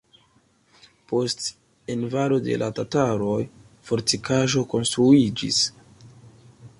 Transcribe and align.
Post 1.11 1.43
invado 1.95 2.39
de 2.47 2.57
la 2.61 2.71
tataroj 2.79 3.37
fortikaĵo 3.91 4.65
konstruiĝis. 4.73 5.61